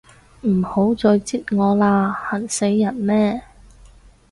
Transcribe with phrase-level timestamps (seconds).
[0.47, 3.39] 唔好再擳我啦，痕死人咩